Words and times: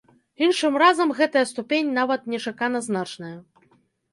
Іншым 0.45 0.77
разам 0.83 1.13
гэтая 1.19 1.43
ступень 1.51 1.91
нават 1.99 2.21
нечакана 2.35 2.79
значная. 2.89 3.35